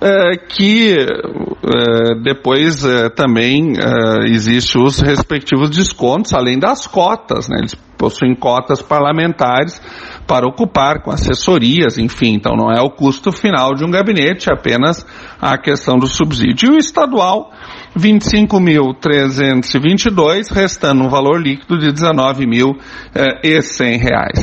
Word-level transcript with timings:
eh, 0.00 0.36
que 0.48 0.96
eh, 0.96 2.14
depois 2.22 2.84
eh, 2.84 3.08
também 3.08 3.72
existe 4.26 4.78
os 4.78 5.00
respectivos 5.00 5.70
descontos, 5.70 6.32
além 6.32 6.56
das 6.58 6.86
cotas, 6.86 7.48
né? 7.48 7.56
Eles 7.58 7.74
possuem 7.98 8.34
cotas 8.34 8.80
parlamentares 8.80 9.78
para 10.26 10.46
ocupar 10.46 11.02
com 11.02 11.10
assessorias, 11.10 11.98
enfim, 11.98 12.32
então 12.34 12.56
não 12.56 12.70
é 12.70 12.80
o 12.80 12.88
custo 12.90 13.32
final 13.32 13.74
de 13.74 13.84
um 13.84 13.90
gabinete, 13.90 14.48
é 14.48 14.54
apenas 14.54 15.04
a 15.40 15.58
questão 15.58 15.98
do 15.98 16.06
subsídio. 16.06 16.70
E 16.70 16.74
o 16.74 16.78
estadual 16.78 17.50
25.322, 17.96 20.52
restando 20.52 21.02
um 21.02 21.08
valor 21.08 21.40
líquido 21.40 21.78
de 21.78 21.90
19.100 21.92 22.76
eh, 23.14 23.96
reais. 23.96 24.40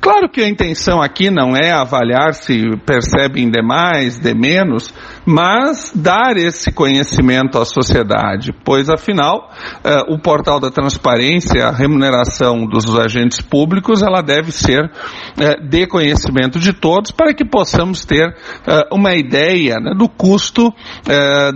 Claro 0.00 0.30
que 0.30 0.40
a 0.40 0.48
intenção 0.48 1.02
aqui 1.02 1.28
não 1.30 1.56
é 1.56 1.72
avaliar 1.72 2.34
se 2.34 2.76
percebem 2.86 3.50
de 3.50 3.60
mais, 3.62 4.18
de 4.18 4.34
menos, 4.34 4.94
mas 5.26 5.92
dar 5.94 6.36
esse 6.36 6.70
conhecimento 6.70 7.58
à 7.58 7.64
sociedade, 7.64 8.52
pois 8.64 8.88
afinal 8.88 9.50
eh, 9.82 10.02
o 10.08 10.18
portal 10.18 10.60
da 10.60 10.70
transparência, 10.70 11.66
a 11.66 11.70
remuneração 11.70 12.66
dos 12.66 12.98
agentes 12.98 13.40
públicos, 13.40 14.02
ela 14.02 14.20
deve 14.20 14.52
ser 14.52 14.90
eh, 15.38 15.60
de 15.60 15.86
conhecimento 15.86 16.58
de 16.58 16.72
todos 16.72 17.10
para 17.10 17.32
que 17.32 17.44
possamos 17.44 18.04
ter 18.04 18.36
eh, 18.66 18.88
uma 18.92 19.14
ideia 19.14 19.76
né, 19.80 19.94
do 19.96 20.08
custo 20.08 20.72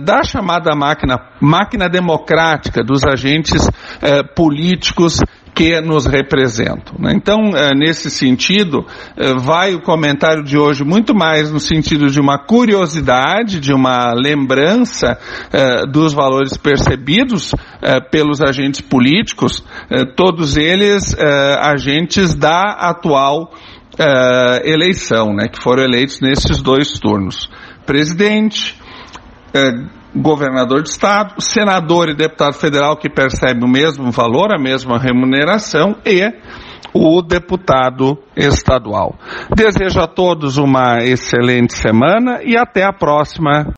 da 0.03 0.23
chamada 0.23 0.75
máquina 0.75 1.17
máquina 1.41 1.89
democrática 1.89 2.83
dos 2.83 3.03
agentes 3.05 3.69
políticos 4.35 5.19
que 5.59 5.81
nos 5.81 6.05
representam. 6.05 6.95
Né? 6.97 7.11
Então, 7.13 7.51
eh, 7.53 7.75
nesse 7.75 8.09
sentido, 8.09 8.85
eh, 9.17 9.33
vai 9.33 9.75
o 9.75 9.81
comentário 9.81 10.41
de 10.41 10.57
hoje 10.57 10.85
muito 10.85 11.13
mais 11.13 11.51
no 11.51 11.59
sentido 11.59 12.07
de 12.07 12.17
uma 12.17 12.39
curiosidade, 12.39 13.59
de 13.59 13.73
uma 13.73 14.13
lembrança 14.13 15.17
dos 15.91 16.13
valores 16.13 16.55
percebidos 16.55 17.53
pelos 18.11 18.41
agentes 18.41 18.81
políticos, 18.81 19.63
todos 20.15 20.55
eles 20.57 21.15
agentes 21.59 22.35
da 22.35 22.71
atual 22.79 23.51
eleição, 24.63 25.33
né? 25.33 25.47
que 25.47 25.61
foram 25.61 25.83
eleitos 25.83 26.21
nesses 26.21 26.61
dois 26.61 26.93
turnos. 26.99 27.49
Presidente, 27.85 28.75
governador 30.15 30.83
de 30.83 30.89
estado, 30.89 31.41
senador 31.41 32.09
e 32.09 32.15
deputado 32.15 32.53
federal 32.53 32.97
que 32.97 33.09
percebe 33.09 33.63
o 33.63 33.67
mesmo 33.67 34.11
valor, 34.11 34.51
a 34.51 34.59
mesma 34.59 34.97
remuneração 34.97 35.95
e 36.05 36.21
o 36.93 37.21
deputado 37.21 38.17
estadual. 38.35 39.15
Desejo 39.55 39.99
a 39.99 40.07
todos 40.07 40.57
uma 40.57 40.97
excelente 41.03 41.75
semana 41.75 42.39
e 42.43 42.57
até 42.57 42.83
a 42.83 42.93
próxima. 42.93 43.65